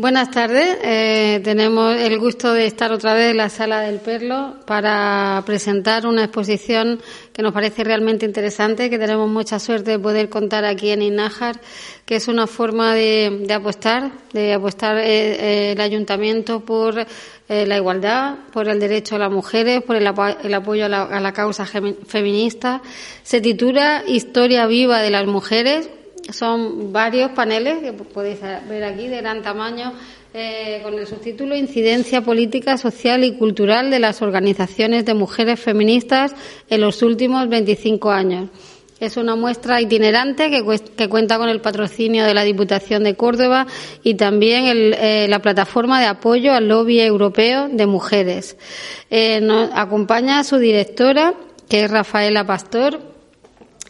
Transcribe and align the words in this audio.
Buenas 0.00 0.30
tardes. 0.30 0.78
Eh, 0.84 1.40
tenemos 1.42 1.96
el 1.96 2.20
gusto 2.20 2.52
de 2.52 2.66
estar 2.66 2.92
otra 2.92 3.14
vez 3.14 3.32
en 3.32 3.36
la 3.36 3.48
Sala 3.48 3.80
del 3.80 3.98
Perlo 3.98 4.54
para 4.64 5.42
presentar 5.44 6.06
una 6.06 6.22
exposición 6.22 7.00
que 7.32 7.42
nos 7.42 7.52
parece 7.52 7.82
realmente 7.82 8.24
interesante, 8.24 8.90
que 8.90 8.98
tenemos 9.00 9.28
mucha 9.28 9.58
suerte 9.58 9.90
de 9.90 9.98
poder 9.98 10.28
contar 10.28 10.64
aquí 10.64 10.90
en 10.90 11.02
Inájar, 11.02 11.60
que 12.06 12.14
es 12.14 12.28
una 12.28 12.46
forma 12.46 12.94
de, 12.94 13.44
apostar, 13.52 14.12
de 14.32 14.54
apostar 14.54 14.98
eh, 14.98 15.02
eh, 15.08 15.72
el 15.72 15.80
ayuntamiento 15.80 16.60
por 16.60 16.94
la 17.48 17.76
igualdad, 17.76 18.36
por 18.52 18.68
el 18.68 18.78
derecho 18.78 19.16
a 19.16 19.18
las 19.18 19.32
mujeres, 19.32 19.82
por 19.82 19.96
el, 19.96 20.06
apoyo 20.06 20.84
a 20.84 20.88
la, 20.88 21.02
a 21.02 21.18
la 21.18 21.32
causa 21.32 21.66
feminista. 21.66 22.82
Se 23.24 23.40
titula 23.40 24.04
Historia 24.06 24.66
viva 24.66 25.00
de 25.00 25.10
las 25.10 25.26
mujeres, 25.26 25.88
son 26.30 26.92
varios 26.92 27.30
paneles 27.30 27.78
que 27.78 27.92
podéis 27.92 28.40
ver 28.40 28.84
aquí 28.84 29.08
de 29.08 29.18
gran 29.18 29.42
tamaño 29.42 29.92
eh, 30.34 30.80
con 30.82 30.94
el 30.98 31.06
subtítulo 31.06 31.56
Incidencia 31.56 32.20
política, 32.20 32.76
social 32.76 33.24
y 33.24 33.36
cultural 33.36 33.90
de 33.90 33.98
las 33.98 34.20
organizaciones 34.20 35.06
de 35.06 35.14
mujeres 35.14 35.58
feministas 35.58 36.34
en 36.68 36.82
los 36.82 37.02
últimos 37.02 37.48
25 37.48 38.10
años. 38.10 38.50
Es 39.00 39.16
una 39.16 39.36
muestra 39.36 39.80
itinerante 39.80 40.50
que, 40.50 41.08
cuenta 41.08 41.38
con 41.38 41.48
el 41.48 41.60
patrocinio 41.60 42.24
de 42.24 42.34
la 42.34 42.42
Diputación 42.42 43.04
de 43.04 43.14
Córdoba 43.14 43.66
y 44.02 44.14
también 44.14 44.64
eh, 44.66 45.26
la 45.28 45.38
plataforma 45.38 46.00
de 46.00 46.06
apoyo 46.06 46.52
al 46.52 46.68
lobby 46.68 47.00
europeo 47.00 47.68
de 47.68 47.86
mujeres. 47.86 48.56
Eh, 49.08 49.40
nos 49.40 49.70
acompaña 49.72 50.42
su 50.42 50.58
directora, 50.58 51.34
que 51.68 51.84
es 51.84 51.90
Rafaela 51.90 52.44
Pastor, 52.44 53.07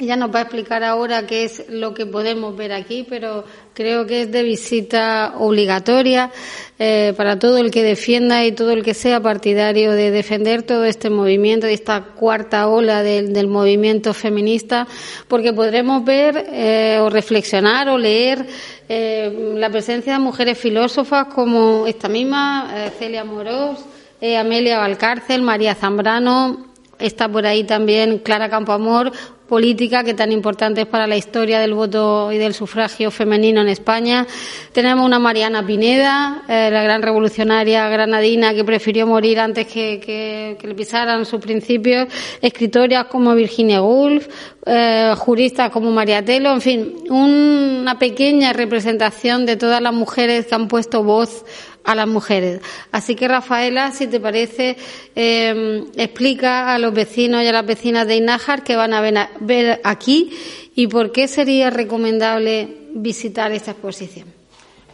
ella 0.00 0.16
nos 0.16 0.32
va 0.32 0.40
a 0.40 0.42
explicar 0.42 0.84
ahora 0.84 1.26
qué 1.26 1.42
es 1.42 1.64
lo 1.68 1.92
que 1.92 2.06
podemos 2.06 2.56
ver 2.56 2.72
aquí, 2.72 3.04
pero 3.08 3.44
creo 3.74 4.06
que 4.06 4.22
es 4.22 4.30
de 4.30 4.44
visita 4.44 5.34
obligatoria 5.38 6.30
eh, 6.78 7.12
para 7.16 7.38
todo 7.38 7.58
el 7.58 7.72
que 7.72 7.82
defienda 7.82 8.44
y 8.44 8.52
todo 8.52 8.70
el 8.70 8.84
que 8.84 8.94
sea 8.94 9.20
partidario 9.20 9.92
de 9.92 10.12
defender 10.12 10.62
todo 10.62 10.84
este 10.84 11.10
movimiento 11.10 11.68
y 11.68 11.72
esta 11.72 12.00
cuarta 12.14 12.68
ola 12.68 13.02
del, 13.02 13.48
movimiento 13.48 14.14
feminista, 14.14 14.86
porque 15.26 15.52
podremos 15.52 16.04
ver 16.04 16.46
eh, 16.52 16.98
o 17.00 17.10
reflexionar 17.10 17.88
o 17.88 17.98
leer 17.98 18.46
eh, 18.88 19.54
la 19.56 19.68
presencia 19.68 20.12
de 20.12 20.18
mujeres 20.20 20.58
filósofas 20.58 21.26
como 21.34 21.88
esta 21.88 22.08
misma, 22.08 22.72
Celia 22.98 23.24
Morós, 23.24 23.80
Amelia 24.20 24.78
Valcárcel, 24.78 25.42
María 25.42 25.74
Zambrano, 25.74 26.68
Está 26.98 27.28
por 27.28 27.46
ahí 27.46 27.62
también 27.62 28.18
Clara 28.18 28.50
Campoamor, 28.50 29.12
política 29.48 30.04
que 30.04 30.14
tan 30.14 30.30
importante 30.30 30.82
es 30.82 30.86
para 30.86 31.06
la 31.06 31.16
historia 31.16 31.58
del 31.58 31.72
voto 31.72 32.30
y 32.30 32.38
del 32.38 32.52
sufragio 32.52 33.10
femenino 33.10 33.62
en 33.62 33.68
España. 33.68 34.26
Tenemos 34.72 35.04
una 35.04 35.18
Mariana 35.18 35.66
Pineda, 35.66 36.42
eh, 36.46 36.68
la 36.70 36.82
gran 36.82 37.00
revolucionaria 37.02 37.88
granadina 37.88 38.52
que 38.52 38.62
prefirió 38.62 39.06
morir 39.06 39.40
antes 39.40 39.66
que, 39.66 40.56
le 40.62 40.74
pisaran 40.74 41.24
sus 41.24 41.40
principios. 41.40 42.08
Escritoras 42.42 43.06
como 43.06 43.34
Virginia 43.34 43.80
Woolf, 43.80 44.28
eh, 44.66 45.14
juristas 45.16 45.70
como 45.70 45.90
María 45.90 46.22
Telo, 46.22 46.52
en 46.52 46.60
fin, 46.60 46.94
una 47.08 47.98
pequeña 47.98 48.52
representación 48.52 49.46
de 49.46 49.56
todas 49.56 49.80
las 49.80 49.94
mujeres 49.94 50.46
que 50.46 50.54
han 50.54 50.68
puesto 50.68 51.02
voz 51.02 51.44
a 51.88 51.94
las 51.94 52.06
mujeres. 52.06 52.60
Así 52.92 53.14
que, 53.14 53.26
Rafaela, 53.26 53.92
si 53.92 54.08
te 54.08 54.20
parece, 54.20 54.76
eh, 55.16 55.84
explica 55.96 56.74
a 56.74 56.78
los 56.78 56.92
vecinos 56.92 57.42
y 57.42 57.46
a 57.46 57.52
las 57.52 57.64
vecinas 57.64 58.06
de 58.06 58.16
Inájar 58.16 58.62
que 58.62 58.76
van 58.76 58.92
a 58.92 59.00
ver 59.40 59.80
aquí 59.84 60.30
y 60.74 60.86
por 60.86 61.12
qué 61.12 61.26
sería 61.28 61.70
recomendable 61.70 62.88
visitar 62.92 63.52
esta 63.52 63.70
exposición. 63.70 64.28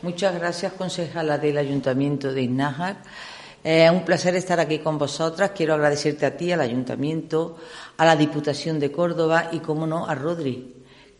Muchas 0.02 0.38
gracias, 0.38 0.72
concejala 0.74 1.36
del 1.36 1.58
Ayuntamiento 1.58 2.32
de 2.32 2.42
Inájar. 2.42 3.02
Es 3.64 3.90
un 3.90 4.04
placer 4.04 4.36
estar 4.36 4.60
aquí 4.60 4.78
con 4.78 4.96
vosotras. 4.96 5.50
Quiero 5.50 5.74
agradecerte 5.74 6.26
a 6.26 6.36
ti, 6.36 6.52
al 6.52 6.60
Ayuntamiento, 6.60 7.56
a 7.96 8.04
la 8.04 8.14
Diputación 8.14 8.78
de 8.78 8.92
Córdoba 8.92 9.48
y, 9.50 9.58
como 9.58 9.84
no, 9.84 10.06
a 10.06 10.14
Rodri, 10.14 10.76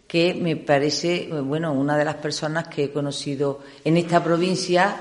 que 0.07 0.35
me 0.35 0.55
parece, 0.55 1.29
bueno, 1.43 1.73
una 1.73 1.97
de 1.97 2.05
las 2.05 2.17
personas 2.17 2.69
que 2.69 2.85
he 2.85 2.93
conocido 2.93 3.61
en 3.85 3.97
esta 3.97 4.23
provincia 4.23 4.97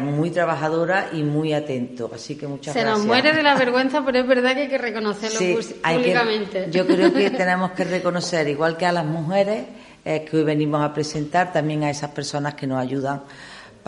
muy 0.00 0.30
trabajadora 0.30 1.10
y 1.12 1.22
muy 1.22 1.52
atento. 1.52 2.10
Así 2.12 2.36
que 2.36 2.46
muchas 2.46 2.74
gracias. 2.74 2.94
Se 2.94 2.98
nos 2.98 3.06
muere 3.06 3.32
de 3.32 3.42
la 3.42 3.54
vergüenza, 3.54 4.04
pero 4.04 4.18
es 4.18 4.26
verdad 4.26 4.54
que 4.54 4.62
hay 4.62 4.68
que 4.68 4.78
reconocerlo 4.78 5.38
públicamente. 5.38 6.68
yo 6.70 6.86
creo 6.86 7.12
que 7.12 7.30
tenemos 7.42 7.72
que 7.72 7.84
reconocer, 7.84 8.48
igual 8.48 8.76
que 8.76 8.86
a 8.86 8.92
las 8.92 9.04
mujeres 9.04 9.66
eh, 10.04 10.24
que 10.24 10.38
hoy 10.38 10.44
venimos 10.44 10.82
a 10.82 10.92
presentar, 10.92 11.52
también 11.52 11.84
a 11.84 11.90
esas 11.90 12.10
personas 12.10 12.54
que 12.54 12.66
nos 12.66 12.80
ayudan 12.80 13.22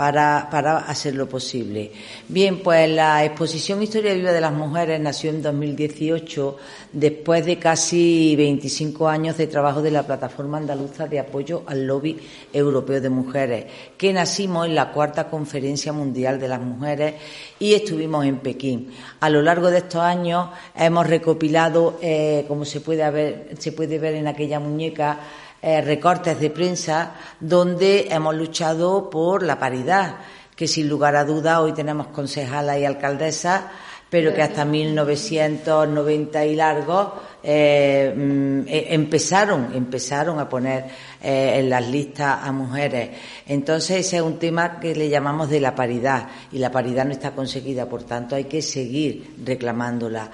para, 0.00 0.49
para 0.50 0.78
hacerlo 0.78 1.28
posible. 1.28 1.93
Bien, 2.27 2.61
pues 2.61 2.88
la 2.88 3.22
exposición 3.22 3.83
Historia 3.83 4.15
Viva 4.15 4.33
de 4.33 4.41
las 4.41 4.55
Mujeres 4.55 4.99
nació 4.99 5.28
en 5.28 5.43
2018 5.43 6.56
después 6.91 7.44
de 7.44 7.59
casi 7.59 8.34
25 8.34 9.06
años 9.06 9.37
de 9.37 9.47
trabajo 9.47 9.83
de 9.83 9.91
la 9.91 10.06
Plataforma 10.06 10.56
Andaluza 10.56 11.06
de 11.06 11.21
Apoyo 11.21 11.65
al 11.66 11.87
Lobby 11.87 12.19
Europeo 12.50 12.99
de 12.99 13.11
Mujeres, 13.11 13.66
que 13.99 14.11
nacimos 14.15 14.66
en 14.66 14.75
la 14.75 14.91
cuarta 14.91 15.28
Conferencia 15.28 15.93
Mundial 15.93 16.41
de 16.41 16.49
las 16.49 16.62
Mujeres 16.62 17.17
y 17.59 17.75
estuvimos 17.75 18.25
en 18.25 18.38
Pekín. 18.38 18.91
A 19.21 19.28
lo 19.28 19.43
largo 19.43 19.71
de 19.71 19.81
estos 19.81 20.00
años 20.00 20.49
hemos 20.75 21.06
recopilado, 21.06 21.99
eh, 22.00 22.47
como 22.49 22.65
se 22.65 22.81
puede, 22.81 23.55
se 23.59 23.72
puede 23.72 23.99
ver 23.99 24.15
en 24.15 24.28
aquella 24.28 24.61
muñeca, 24.61 25.19
eh, 25.62 25.82
recortes 25.82 26.41
de 26.41 26.48
prensa 26.48 27.12
donde 27.38 28.09
hemos 28.10 28.34
luchado 28.34 29.10
por 29.10 29.43
la 29.43 29.59
paridad, 29.59 30.16
que 30.56 30.66
sin 30.66 30.88
lugar 30.88 31.16
a 31.16 31.25
duda 31.25 31.60
hoy 31.60 31.75
tenemos 31.75 32.06
concejala 32.06 32.78
y 32.78 32.87
alcaldesa, 32.87 33.70
pero 34.09 34.32
que 34.32 34.41
hasta 34.41 34.65
1990 34.65 36.47
y 36.47 36.56
largo 36.56 37.15
eh, 37.43 38.12
mm, 38.16 38.69
eh, 38.69 38.87
empezaron, 38.88 39.72
empezaron 39.75 40.38
a 40.41 40.49
poner 40.49 40.84
en 41.22 41.69
las 41.69 41.87
listas 41.87 42.38
a 42.43 42.50
mujeres. 42.53 43.10
Entonces 43.47 44.06
ese 44.06 44.16
es 44.16 44.22
un 44.22 44.38
tema 44.38 44.81
que 44.81 44.94
le 44.94 45.10
llamamos 45.10 45.50
de 45.50 45.60
la 45.60 45.75
paridad 45.75 46.26
y 46.50 46.59
la 46.59 46.70
paridad 46.70 47.04
no 47.04 47.12
está 47.12 47.32
conseguida, 47.32 47.87
por 47.87 48.04
tanto 48.04 48.34
hay 48.34 48.44
que 48.44 48.62
seguir 48.62 49.34
reclamándola. 49.44 50.31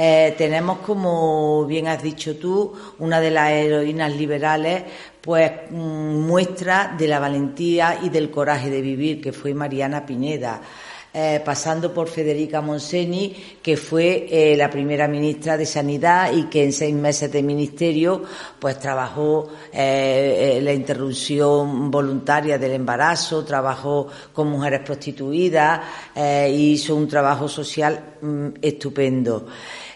Eh, 0.00 0.36
tenemos, 0.38 0.78
como 0.78 1.66
bien 1.66 1.88
has 1.88 2.00
dicho 2.00 2.36
tú, 2.36 2.72
una 3.00 3.20
de 3.20 3.32
las 3.32 3.50
heroínas 3.50 4.14
liberales, 4.14 4.84
pues 5.20 5.50
mm, 5.70 6.20
muestra 6.20 6.94
de 6.96 7.08
la 7.08 7.18
valentía 7.18 7.98
y 8.00 8.08
del 8.08 8.30
coraje 8.30 8.70
de 8.70 8.80
vivir, 8.80 9.20
que 9.20 9.32
fue 9.32 9.54
Mariana 9.54 10.06
Pineda. 10.06 10.60
Eh, 11.12 11.42
pasando 11.44 11.92
por 11.92 12.06
Federica 12.06 12.60
Monseni, 12.60 13.34
que 13.60 13.76
fue 13.76 14.28
eh, 14.30 14.56
la 14.56 14.70
primera 14.70 15.08
ministra 15.08 15.56
de 15.56 15.66
Sanidad 15.66 16.32
y 16.32 16.44
que 16.44 16.62
en 16.62 16.72
seis 16.72 16.94
meses 16.94 17.32
de 17.32 17.42
ministerio 17.42 18.22
pues 18.60 18.78
trabajó 18.78 19.48
la 19.72 20.72
interrupción 20.72 21.90
voluntaria 21.90 22.58
del 22.58 22.72
embarazo, 22.72 23.42
trabajó 23.44 24.06
con 24.32 24.48
mujeres 24.48 24.80
prostituidas, 24.84 25.80
hizo 26.52 26.94
un 26.94 27.08
trabajo 27.08 27.48
social 27.48 28.16
mm, 28.20 28.48
estupendo. 28.60 29.46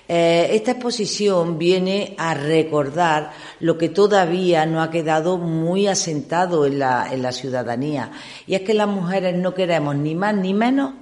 Eh, 0.08 0.48
esta 0.52 0.72
exposición 0.72 1.58
viene 1.58 2.14
a 2.18 2.34
recordar 2.34 3.32
lo 3.60 3.78
que 3.78 3.88
todavía 3.88 4.66
no 4.66 4.82
ha 4.82 4.90
quedado 4.90 5.38
muy 5.38 5.86
asentado 5.86 6.66
en 6.66 6.78
la, 6.78 7.32
ciudadanía, 7.32 8.10
y 8.46 8.54
es 8.54 8.62
que 8.62 8.74
las 8.74 8.88
mujeres 8.88 9.36
no 9.36 9.54
queremos 9.54 9.96
ni 9.96 10.14
más 10.14 10.34
ni 10.34 10.54
menos 10.54 10.94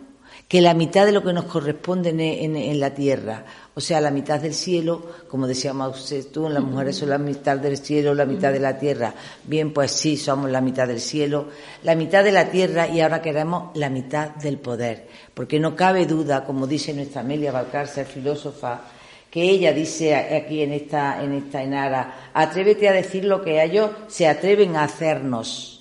que 0.50 0.60
la 0.60 0.74
mitad 0.74 1.06
de 1.06 1.12
lo 1.12 1.22
que 1.22 1.32
nos 1.32 1.44
corresponde 1.44 2.10
en, 2.10 2.80
la 2.80 2.92
tierra. 2.92 3.44
O 3.72 3.80
sea, 3.80 4.00
la 4.00 4.10
mitad 4.10 4.40
del 4.40 4.52
cielo, 4.52 5.00
como 5.28 5.46
decíamos 5.46 5.96
usted 5.96 6.26
tú, 6.32 6.48
las 6.48 6.60
mujeres 6.60 6.96
son 6.96 7.10
la 7.10 7.18
mitad 7.18 7.56
del 7.56 7.78
cielo, 7.78 8.14
la 8.14 8.26
mitad 8.26 8.52
de 8.52 8.58
la 8.58 8.76
tierra. 8.76 9.14
Bien, 9.44 9.72
pues 9.72 9.92
sí, 9.92 10.16
somos 10.16 10.50
la 10.50 10.60
mitad 10.60 10.88
del 10.88 10.98
cielo, 11.00 11.46
la 11.84 11.94
mitad 11.94 12.24
de 12.24 12.32
la 12.32 12.50
tierra 12.50 12.88
y 12.88 13.00
ahora 13.00 13.22
queremos 13.22 13.70
la 13.76 13.90
mitad 13.90 14.30
del 14.30 14.58
poder. 14.58 15.06
Porque 15.34 15.60
no 15.60 15.76
cabe 15.76 16.04
duda, 16.04 16.44
como 16.44 16.66
dice 16.66 16.92
nuestra 16.94 17.20
Amelia 17.20 17.52
Valcárcel, 17.52 18.04
filósofa, 18.06 18.80
que 19.30 19.42
ella 19.42 19.72
dice 19.72 20.16
aquí 20.16 20.62
en 20.62 20.72
esta, 20.72 21.22
en 21.22 21.32
esta 21.34 21.62
enara, 21.62 22.32
atrévete 22.34 22.88
a 22.88 22.92
decir 22.92 23.24
lo 23.24 23.40
que 23.40 23.62
ellos 23.62 23.92
se 24.08 24.26
atreven 24.26 24.74
a 24.74 24.82
hacernos. 24.82 25.79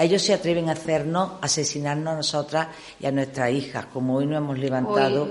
Ellos 0.00 0.22
se 0.22 0.32
atreven 0.32 0.70
a 0.70 0.72
hacernos, 0.72 1.32
asesinarnos 1.42 2.14
a 2.14 2.16
nosotras 2.16 2.68
y 2.98 3.06
a 3.06 3.12
nuestras 3.12 3.52
hijas, 3.52 3.84
como 3.92 4.16
hoy 4.16 4.26
nos 4.26 4.38
hemos 4.38 4.58
levantado. 4.58 5.28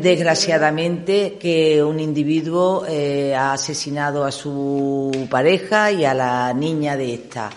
desgraciadamente, 0.00 1.38
que 1.38 1.82
un 1.82 2.00
individuo 2.00 2.84
eh, 2.88 3.32
ha 3.34 3.52
asesinado 3.52 4.24
a 4.24 4.32
su 4.32 5.26
pareja 5.30 5.92
y 5.92 6.04
a 6.04 6.14
la 6.14 6.52
niña 6.52 6.96
de 6.96 7.14
esta. 7.14 7.50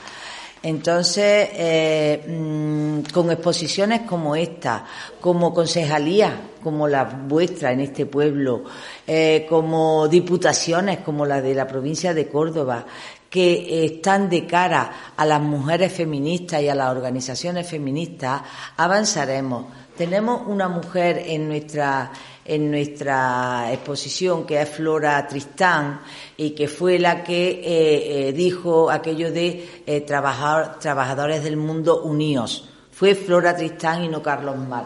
Entonces, 0.68 1.48
eh, 1.54 2.26
mm, 2.28 3.14
con 3.14 3.32
exposiciones 3.32 4.02
como 4.02 4.36
esta, 4.36 4.84
como 5.22 5.54
concejalía 5.54 6.42
como 6.62 6.90
la 6.90 7.06
vuestra 7.06 7.72
en 7.72 7.80
este 7.80 8.06
pueblo, 8.06 8.66
eh, 9.08 9.46
como 9.48 10.10
diputaciones 10.10 10.98
como 11.00 11.26
la 11.26 11.42
de 11.42 11.56
la 11.56 11.66
provincia 11.66 12.14
de 12.14 12.28
Córdoba, 12.28 12.86
que 13.30 13.86
están 13.86 14.30
de 14.30 14.46
cara 14.46 15.14
a 15.16 15.26
las 15.26 15.40
mujeres 15.40 15.94
feministas 15.94 16.62
y 16.62 16.68
a 16.68 16.76
las 16.76 16.92
organizaciones 16.92 17.70
feministas, 17.70 18.42
avanzaremos. 18.76 19.68
Tenemos 19.96 20.42
una 20.48 20.68
mujer 20.68 21.24
en 21.28 21.48
nuestra 21.48 22.12
en 22.48 22.72
nuestra 22.72 23.72
exposición, 23.74 24.46
que 24.46 24.62
es 24.62 24.70
Flora 24.70 25.28
Tristán, 25.28 26.00
y 26.38 26.52
que 26.52 26.68
fue 26.68 26.98
la 26.98 27.24
que 27.24 27.50
eh, 27.50 28.30
eh, 28.30 28.34
dijo 28.34 28.90
aquello 28.90 29.32
de 29.32 29.84
eh, 29.86 30.02
trabajadores 30.02 31.44
del 31.44 31.58
mundo 31.58 32.04
unidos. 32.04 32.70
Fue 32.92 33.14
Flora 33.14 33.56
Tristán 33.56 34.06
y 34.06 34.08
no 34.08 34.24
Carlos 34.24 34.58
Mar. 34.58 34.86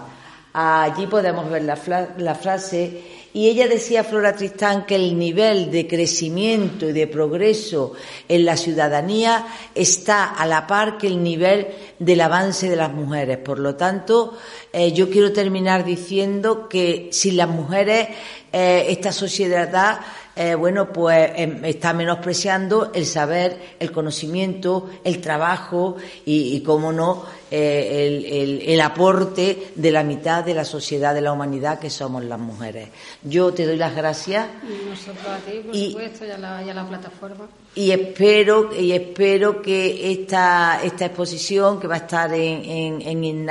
Allí 0.53 1.07
podemos 1.07 1.49
ver 1.49 1.63
la, 1.63 1.77
la 2.17 2.35
frase 2.35 3.21
y 3.33 3.47
ella 3.47 3.69
decía, 3.69 4.03
Flora 4.03 4.35
Tristán, 4.35 4.85
que 4.85 4.95
el 4.95 5.17
nivel 5.17 5.71
de 5.71 5.87
crecimiento 5.87 6.89
y 6.89 6.91
de 6.91 7.07
progreso 7.07 7.93
en 8.27 8.43
la 8.43 8.57
ciudadanía 8.57 9.45
está 9.73 10.25
a 10.25 10.45
la 10.45 10.67
par 10.67 10.97
que 10.97 11.07
el 11.07 11.23
nivel 11.23 11.67
del 11.97 12.19
avance 12.19 12.69
de 12.69 12.75
las 12.75 12.91
mujeres. 12.91 13.37
Por 13.37 13.59
lo 13.59 13.75
tanto, 13.75 14.37
eh, 14.73 14.91
yo 14.91 15.09
quiero 15.09 15.31
terminar 15.31 15.85
diciendo 15.85 16.67
que 16.67 17.07
sin 17.13 17.37
las 17.37 17.47
mujeres 17.47 18.09
eh, 18.51 18.87
esta 18.89 19.13
sociedad 19.13 20.01
eh, 20.35 20.55
bueno, 20.55 20.91
pues 20.91 21.31
em, 21.35 21.63
está 21.65 21.93
menospreciando 21.93 22.91
el 22.93 23.05
saber, 23.05 23.75
el 23.79 23.91
conocimiento, 23.91 24.89
el 25.03 25.19
trabajo 25.19 25.97
y, 26.25 26.55
y 26.55 26.61
cómo 26.61 26.93
no, 26.93 27.25
eh, 27.53 28.61
el, 28.65 28.79
aporte 28.79 29.73
de 29.75 29.91
la 29.91 30.03
mitad 30.03 30.41
de 30.41 30.53
la 30.53 30.63
sociedad, 30.63 31.13
de 31.13 31.19
la 31.19 31.33
humanidad 31.33 31.79
que 31.79 31.89
somos 31.89 32.23
las 32.23 32.39
mujeres. 32.39 32.87
Yo 33.23 33.53
te 33.53 33.65
doy 33.65 33.75
las 33.75 33.93
gracias. 33.93 34.47
Nosotros 34.89 35.27
a 35.27 35.37
ti, 35.39 35.59
por 35.59 35.75
supuesto, 35.75 36.25
y 36.25 36.29
a 36.29 36.37
la, 36.37 36.87
plataforma. 36.87 37.49
Y 37.75 37.91
espero, 37.91 38.69
y 38.73 38.93
espero 38.93 39.61
que 39.61 40.13
esta, 40.13 40.79
esta 40.81 41.07
exposición 41.07 41.77
que 41.77 41.87
va 41.87 41.95
a 41.95 41.97
estar 41.97 42.33
en, 42.33 43.01
en, 43.01 43.01
en 43.01 43.45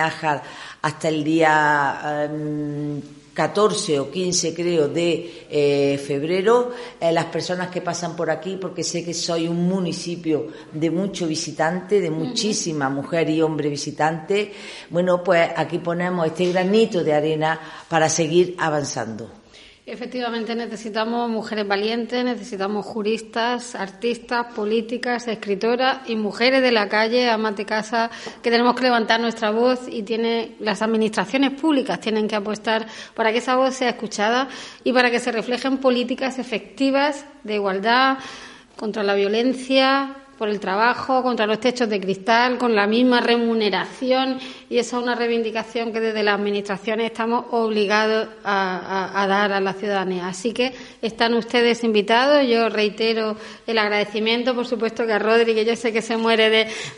hasta 0.82 1.08
el 1.08 1.24
día 1.24 2.28
em, 2.30 3.00
14 3.32 4.00
o 4.00 4.10
15 4.10 4.54
creo 4.54 4.88
de 4.88 5.46
eh, 5.48 5.98
febrero, 5.98 6.72
eh, 7.00 7.12
las 7.12 7.26
personas 7.26 7.68
que 7.68 7.80
pasan 7.80 8.16
por 8.16 8.30
aquí, 8.30 8.58
porque 8.60 8.84
sé 8.84 9.04
que 9.04 9.14
soy 9.14 9.48
un 9.48 9.68
municipio 9.68 10.48
de 10.72 10.90
mucho 10.90 11.26
visitante, 11.26 12.00
de 12.00 12.10
muchísima 12.10 12.90
mujer 12.90 13.30
y 13.30 13.40
hombre 13.40 13.68
visitante, 13.68 14.52
bueno, 14.90 15.22
pues 15.22 15.50
aquí 15.56 15.78
ponemos 15.78 16.26
este 16.26 16.52
granito 16.52 17.02
de 17.02 17.14
arena 17.14 17.58
para 17.88 18.08
seguir 18.08 18.56
avanzando. 18.58 19.39
Efectivamente, 19.86 20.54
necesitamos 20.54 21.30
mujeres 21.30 21.66
valientes, 21.66 22.22
necesitamos 22.22 22.84
juristas, 22.84 23.74
artistas, 23.74 24.52
políticas, 24.54 25.26
escritoras 25.26 26.08
y 26.08 26.16
mujeres 26.16 26.62
de 26.62 26.70
la 26.70 26.88
calle, 26.88 27.30
amas 27.30 27.56
de 27.56 27.64
casa, 27.64 28.10
que 28.42 28.50
tenemos 28.50 28.74
que 28.76 28.82
levantar 28.82 29.20
nuestra 29.20 29.50
voz 29.50 29.88
y 29.88 30.02
tiene, 30.02 30.54
las 30.60 30.82
administraciones 30.82 31.58
públicas 31.58 31.98
tienen 31.98 32.28
que 32.28 32.36
apostar 32.36 32.86
para 33.14 33.32
que 33.32 33.38
esa 33.38 33.56
voz 33.56 33.74
sea 33.74 33.88
escuchada 33.88 34.48
y 34.84 34.92
para 34.92 35.10
que 35.10 35.18
se 35.18 35.32
reflejen 35.32 35.78
políticas 35.78 36.38
efectivas 36.38 37.24
de 37.42 37.54
igualdad 37.54 38.18
contra 38.76 39.02
la 39.02 39.14
violencia, 39.14 40.14
por 40.40 40.48
el 40.48 40.58
trabajo, 40.58 41.22
contra 41.22 41.46
los 41.46 41.60
techos 41.60 41.86
de 41.90 42.00
cristal, 42.00 42.56
con 42.56 42.74
la 42.74 42.86
misma 42.86 43.20
remuneración 43.20 44.40
y 44.70 44.78
esa 44.78 44.96
es 44.96 45.02
una 45.02 45.16
reivindicación 45.16 45.92
que 45.92 45.98
desde 45.98 46.22
las 46.22 46.36
administraciones 46.36 47.10
estamos 47.10 47.44
obligados 47.50 48.28
a, 48.44 49.26
dar 49.28 49.52
a 49.52 49.60
la 49.60 49.74
ciudadanía. 49.74 50.28
Así 50.28 50.52
que 50.52 50.72
están 51.02 51.34
ustedes 51.34 51.82
invitados. 51.82 52.46
Yo 52.46 52.68
reitero 52.68 53.36
el 53.66 53.78
agradecimiento, 53.78 54.54
por 54.54 54.68
supuesto, 54.68 55.04
que 55.06 55.12
a 55.12 55.18
Rodri, 55.18 55.54
que 55.54 55.64
yo 55.64 55.74
sé 55.74 55.92
que 55.92 56.00
se 56.00 56.16
muere 56.16 56.48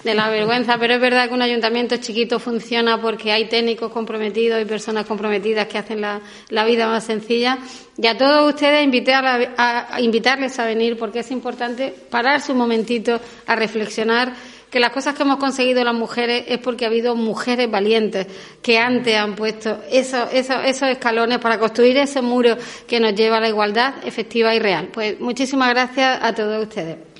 de, 0.04 0.14
la 0.14 0.28
vergüenza, 0.28 0.76
pero 0.78 0.94
es 0.94 1.00
verdad 1.00 1.28
que 1.28 1.34
un 1.34 1.40
ayuntamiento 1.40 1.96
chiquito 1.96 2.38
funciona 2.38 3.00
porque 3.00 3.32
hay 3.32 3.48
técnicos 3.48 3.90
comprometidos 3.90 4.60
y 4.60 4.66
personas 4.66 5.06
comprometidas 5.06 5.66
que 5.66 5.78
hacen 5.78 6.02
la, 6.02 6.20
vida 6.64 6.86
más 6.86 7.04
sencilla. 7.04 7.58
Y 7.96 8.06
a 8.06 8.16
todos 8.18 8.52
ustedes 8.52 8.86
a, 9.16 10.00
invitarles 10.00 10.58
a 10.58 10.66
venir 10.66 10.98
porque 10.98 11.20
es 11.20 11.30
importante 11.30 11.92
pararse 12.10 12.52
un 12.52 12.58
momentito 12.58 13.18
a 13.46 13.56
reflexionar 13.56 14.32
que 14.70 14.80
las 14.80 14.90
cosas 14.90 15.14
que 15.14 15.22
hemos 15.22 15.36
conseguido 15.36 15.84
las 15.84 15.94
mujeres 15.94 16.44
es 16.48 16.58
porque 16.58 16.86
ha 16.86 16.88
habido 16.88 17.14
mujeres 17.14 17.70
valientes 17.70 18.26
que 18.62 18.78
antes 18.78 19.14
han 19.16 19.34
puesto 19.34 19.78
esos, 19.90 20.32
esos 20.32 20.88
escalones 20.88 21.38
para 21.38 21.58
construir 21.58 21.98
ese 21.98 22.22
muro 22.22 22.56
que 22.86 22.98
nos 22.98 23.14
lleva 23.14 23.36
a 23.36 23.40
la 23.40 23.48
igualdad 23.48 23.94
efectiva 24.04 24.54
y 24.54 24.58
real. 24.58 24.88
Pues 24.90 25.20
muchísimas 25.20 25.68
gracias 25.68 26.18
a 26.22 26.34
todos 26.34 26.62
ustedes. 26.62 27.11